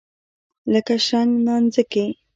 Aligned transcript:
لکه 0.73 0.95
شرنګ 1.05 1.31
نانځکې. 1.45 2.05